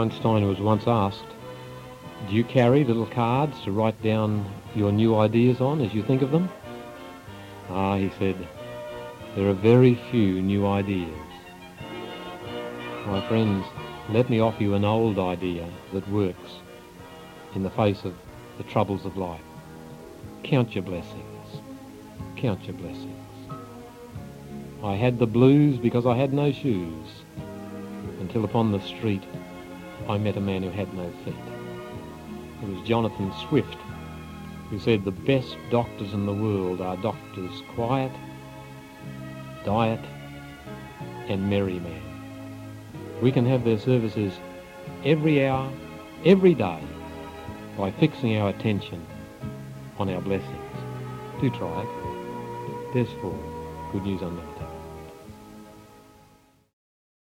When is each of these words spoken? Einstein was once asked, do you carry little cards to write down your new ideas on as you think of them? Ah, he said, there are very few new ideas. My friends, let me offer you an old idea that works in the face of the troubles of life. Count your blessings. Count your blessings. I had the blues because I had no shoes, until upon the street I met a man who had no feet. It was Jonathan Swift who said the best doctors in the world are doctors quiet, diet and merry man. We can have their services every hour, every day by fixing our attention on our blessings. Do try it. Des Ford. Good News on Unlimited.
Einstein 0.00 0.48
was 0.48 0.58
once 0.60 0.84
asked, 0.86 1.26
do 2.26 2.34
you 2.34 2.42
carry 2.42 2.84
little 2.84 3.04
cards 3.04 3.60
to 3.64 3.70
write 3.70 4.02
down 4.02 4.50
your 4.74 4.90
new 4.90 5.18
ideas 5.18 5.60
on 5.60 5.82
as 5.82 5.92
you 5.92 6.02
think 6.02 6.22
of 6.22 6.30
them? 6.30 6.48
Ah, 7.68 7.96
he 7.96 8.10
said, 8.18 8.48
there 9.36 9.46
are 9.46 9.52
very 9.52 9.96
few 10.10 10.40
new 10.40 10.66
ideas. 10.66 11.14
My 13.08 13.20
friends, 13.28 13.66
let 14.08 14.30
me 14.30 14.40
offer 14.40 14.62
you 14.62 14.74
an 14.74 14.86
old 14.86 15.18
idea 15.18 15.68
that 15.92 16.08
works 16.08 16.60
in 17.54 17.62
the 17.62 17.70
face 17.70 18.02
of 18.04 18.14
the 18.56 18.64
troubles 18.64 19.04
of 19.04 19.18
life. 19.18 19.44
Count 20.42 20.74
your 20.74 20.84
blessings. 20.84 21.60
Count 22.36 22.64
your 22.64 22.76
blessings. 22.76 23.26
I 24.82 24.94
had 24.94 25.18
the 25.18 25.26
blues 25.26 25.76
because 25.76 26.06
I 26.06 26.16
had 26.16 26.32
no 26.32 26.52
shoes, 26.52 27.06
until 28.20 28.46
upon 28.46 28.72
the 28.72 28.80
street 28.80 29.24
I 30.08 30.18
met 30.18 30.36
a 30.36 30.40
man 30.40 30.62
who 30.62 30.70
had 30.70 30.92
no 30.94 31.10
feet. 31.24 31.34
It 32.62 32.68
was 32.68 32.86
Jonathan 32.86 33.32
Swift 33.48 33.76
who 34.70 34.78
said 34.78 35.04
the 35.04 35.10
best 35.10 35.56
doctors 35.70 36.14
in 36.14 36.26
the 36.26 36.32
world 36.32 36.80
are 36.80 36.96
doctors 36.98 37.62
quiet, 37.74 38.12
diet 39.64 40.00
and 41.28 41.50
merry 41.50 41.80
man. 41.80 42.02
We 43.20 43.32
can 43.32 43.44
have 43.46 43.64
their 43.64 43.78
services 43.78 44.32
every 45.04 45.44
hour, 45.46 45.70
every 46.24 46.54
day 46.54 46.80
by 47.76 47.90
fixing 47.92 48.36
our 48.36 48.50
attention 48.50 49.04
on 49.98 50.08
our 50.08 50.20
blessings. 50.20 50.56
Do 51.40 51.50
try 51.50 51.82
it. 51.82 52.94
Des 52.94 53.04
Ford. 53.20 53.34
Good 53.92 54.04
News 54.04 54.22
on 54.22 54.28
Unlimited. 54.28 54.79